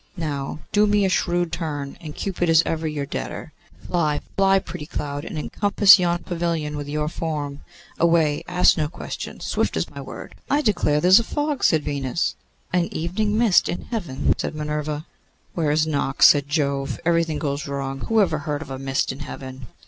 Now 0.17 0.61
do 0.71 0.87
me 0.87 1.05
a 1.05 1.09
shrewd 1.09 1.51
turn, 1.51 1.95
and 2.01 2.15
Cupid 2.15 2.49
is 2.49 2.63
ever 2.65 2.87
your 2.87 3.05
debtor. 3.05 3.53
Fly, 3.85 4.19
fly, 4.35 4.57
pretty 4.57 4.87
cloud, 4.87 5.23
and 5.23 5.37
encompass 5.37 5.99
yon 5.99 6.23
pavilion 6.23 6.75
with 6.75 6.89
your 6.89 7.07
form. 7.07 7.59
Away! 7.99 8.43
ask 8.47 8.77
no 8.77 8.87
questions; 8.87 9.45
swift 9.45 9.77
as 9.77 9.91
my 9.91 10.01
word.' 10.01 10.33
'I 10.49 10.61
declare 10.63 11.01
there 11.01 11.09
is 11.09 11.19
a 11.19 11.23
fog,' 11.23 11.63
said 11.63 11.83
Venus. 11.83 12.33
'An 12.73 12.85
evening 12.85 13.37
mist 13.37 13.69
in 13.69 13.83
Heaven!' 13.91 14.33
said 14.39 14.55
Minerva. 14.55 15.05
'Where 15.53 15.69
is 15.69 15.85
Nox?' 15.85 16.27
said 16.29 16.49
Jove. 16.49 16.99
'Everything 17.05 17.37
goes 17.37 17.67
wrong. 17.67 17.99
Who 18.05 18.21
ever 18.21 18.39
heard 18.39 18.63
of 18.63 18.71
a 18.71 18.79
mist 18.79 19.11
in 19.11 19.19
Heaven? 19.19 19.67